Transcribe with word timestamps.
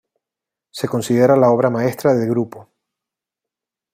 Se 0.71 0.87
considera 0.87 1.35
la 1.35 1.51
obra 1.51 1.69
maestra 1.69 2.15
del 2.15 2.27
grupo. 2.27 2.67